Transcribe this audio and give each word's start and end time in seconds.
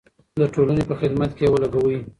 د 0.41 0.43
ټولنې 0.53 0.83
په 0.89 0.93
خدمت 1.01 1.31
کې 1.37 1.45
یې 1.45 1.51
ولګوئ. 1.51 1.97